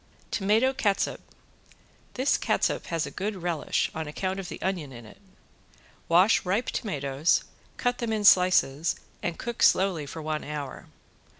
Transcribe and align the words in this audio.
~TOMATO 0.31 0.73
CATSUP~ 0.73 1.21
This 2.15 2.35
catsup 2.35 2.87
has 2.87 3.05
a 3.05 3.11
good 3.11 3.35
relish 3.35 3.91
on 3.93 4.07
account 4.07 4.39
of 4.39 4.49
the 4.49 4.59
onion 4.59 4.91
in 4.91 5.05
it. 5.05 5.19
Wash 6.09 6.43
ripe 6.43 6.71
tomatoes, 6.71 7.43
cut 7.77 7.99
them 7.99 8.11
in 8.11 8.25
slices 8.25 8.95
and 9.21 9.37
cook 9.37 9.61
slowly 9.61 10.07
for 10.07 10.19
one 10.23 10.43
hour. 10.43 10.87